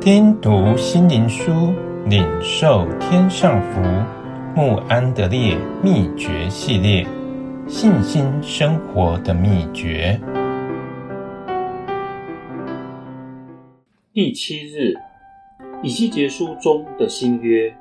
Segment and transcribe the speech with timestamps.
[0.00, 1.74] 听读心灵书，
[2.08, 3.80] 领受天上福。
[4.54, 7.04] 穆安德烈秘诀系列：
[7.66, 10.18] 信心生活的秘诀。
[14.12, 14.94] 第七日，
[15.82, 17.74] 以西结书中的新约：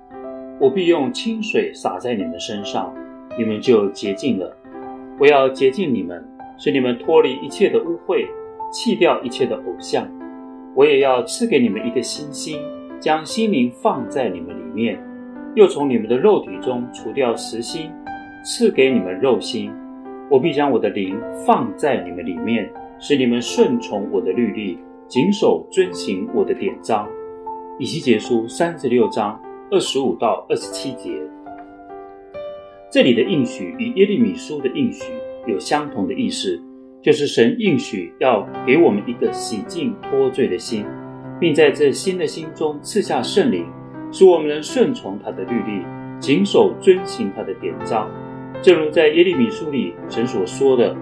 [0.59, 2.91] 我必用清水洒在你们身上，
[3.37, 4.57] 你们就洁净了。
[5.19, 6.27] 我要洁净你们，
[6.57, 8.25] 使你们脱离一切的污秽，
[8.71, 10.07] 弃掉一切的偶像。
[10.77, 12.61] 我也要赐给你们一个新心，
[12.99, 15.03] 将心灵放在你们里面。
[15.55, 17.89] 又从你们的肉体中除掉实心，
[18.45, 19.71] 赐给你们肉心。
[20.29, 24.77] 我必将我的灵放在你们里面，使你们顺从我的律例，
[25.07, 27.09] 谨守遵行我的典章。
[27.79, 31.19] 以西结书三十六章二十五到二十七节。
[32.91, 35.11] 这里的应许与耶利米书的应许
[35.47, 36.61] 有相同的意思，
[37.07, 40.83] 就是神应许要给我们一个洗净脱罪的心，
[41.39, 43.65] 并在这新的心中赐下圣灵。
[44.11, 45.85] 使我们能顺从他的律例，
[46.19, 48.09] 谨守遵行他的典章。
[48.61, 50.93] 正如在耶利米书里神所说的：“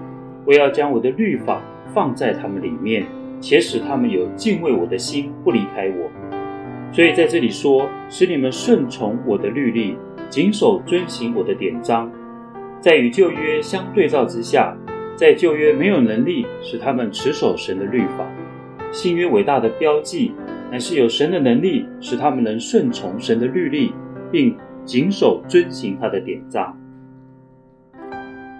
[0.46, 1.60] 我要将我的律法
[1.92, 3.04] 放在他们里面，
[3.40, 6.08] 且使他们有敬畏我的心，不离开我。”
[6.94, 9.96] 所以在这里说：“使你们顺从我的律例，
[10.28, 12.08] 谨守遵行我的典章。”
[12.78, 14.76] 在与旧约相对照之下，
[15.16, 18.30] 在旧约没有能力使他们持守神的律法，
[18.92, 20.32] 新约伟大的标记。
[20.68, 23.94] 乃是有神的能力，使他们能顺从神的律例，
[24.32, 24.52] 并
[24.84, 26.76] 谨守遵行他的典章。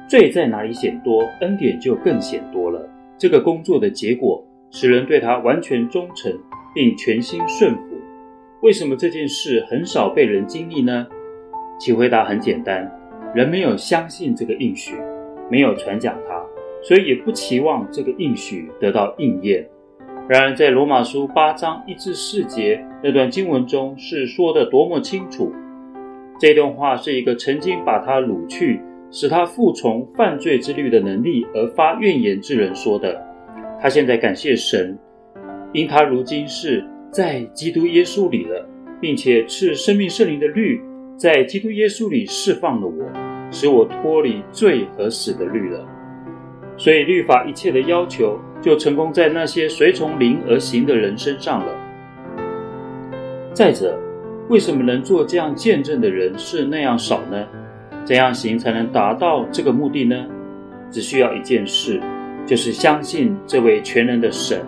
[0.09, 2.89] 罪在哪里显多，恩典就更显多了。
[3.19, 6.33] 这个工作的结果，使人对他完全忠诚，
[6.73, 7.83] 并全心顺服。
[8.63, 11.09] 为什么这件事很少被人经历呢？
[11.81, 12.89] 其回答很简单：
[13.35, 14.95] 人没有相信这个应许，
[15.51, 16.41] 没有传讲它，
[16.87, 19.69] 所以也不期望这个应许得到应验。
[20.29, 25.53] 然而，在罗马书八章一至四节那段经文中，是说得多么清楚！
[26.39, 28.81] 这段话是一个曾经把他掳去，
[29.11, 33.21] 使他服从犯罪之律的能力而发怨言之人说的。
[33.81, 34.97] 他现在感谢神，
[35.73, 38.65] 因他如今是在基督耶稣里了，
[39.01, 40.81] 并且赐生命圣灵的律
[41.17, 45.96] 在基督耶稣里释放了我，使我脱离罪和死的律了。
[46.79, 51.73] 所以，律法一切的要求就成功在那些随从灵而行的人身上了。
[53.55, 53.99] 再者，
[54.51, 57.47] 为什么能做这样见证的人是那样少呢？
[58.05, 60.27] 怎样行才能达到这个目的呢？
[60.91, 62.01] 只需要一件事，
[62.45, 64.61] 就是相信这位全能的神，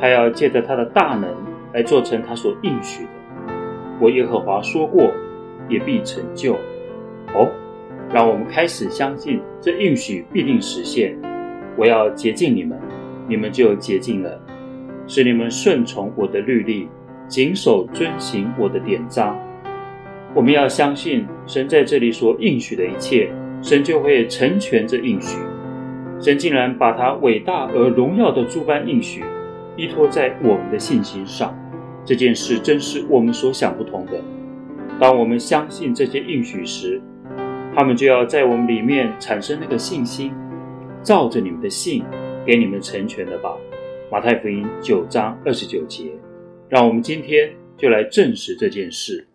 [0.00, 1.28] 他要借着他的大能
[1.74, 3.10] 来做成他所应许的。
[4.00, 5.10] 我耶和华说过，
[5.68, 6.54] 也必成就。
[7.34, 7.50] 哦。
[8.12, 11.16] 让我们开始相信，这应许必定实现。
[11.76, 12.78] 我要洁净你们，
[13.28, 14.30] 你们就洁净了；
[15.06, 16.88] 使你们顺从我的律例，
[17.28, 19.38] 谨守遵行我的典章。
[20.34, 23.30] 我们要相信神在这里所应许的一切，
[23.62, 25.38] 神就会成全这应许。
[26.20, 29.22] 神竟然把他伟大而荣耀的诸般应许
[29.76, 31.56] 依托在我们的信心上，
[32.04, 34.20] 这件事真是我们所想不通的。
[34.98, 37.00] 当我们相信这些应许时，
[37.78, 40.34] 他们就要在我们里面产生那个信心，
[41.00, 42.04] 照着你们的信，
[42.44, 43.56] 给你们成全了吧。
[44.10, 46.10] 马太福音九章二十九节，
[46.68, 49.27] 让我们今天就来证实这件事。